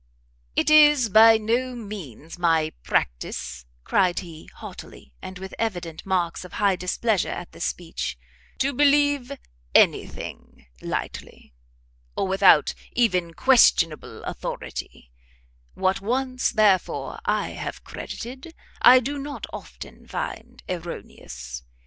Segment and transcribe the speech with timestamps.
[0.55, 6.53] "It is by no means my practice," cried he, haughtily, and with evident marks of
[6.53, 8.17] high displeasure at this speech,
[8.57, 9.31] "to believe
[9.75, 11.53] any thing lightly,
[12.17, 15.11] or without even unquestionable authority;
[15.75, 21.61] what once, therefore, I have credited, I do not often find erroneous.